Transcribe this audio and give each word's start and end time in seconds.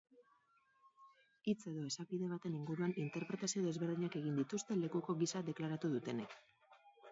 Hitz 1.51 1.61
edo 1.71 1.83
esapide 1.89 2.29
baten 2.31 2.55
inguruan 2.61 2.95
interpretazio 3.05 3.67
desberdinak 3.67 4.19
egin 4.23 4.43
dituzte 4.43 4.81
lekuko 4.83 5.19
gisa 5.23 5.47
deklaratu 5.53 5.95
dutenek. 5.97 6.39